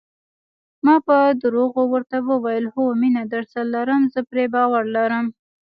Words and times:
ما 0.85 0.95
په 1.07 1.17
درواغو 1.41 1.83
ورته 1.93 2.17
وویل: 2.29 2.65
هو، 2.73 2.83
مینه 3.01 3.23
درسره 3.33 3.63
لرم، 3.73 4.01
زه 4.13 4.19
پرې 4.29 4.45
باور 4.53 4.83
لرم. 4.95 5.25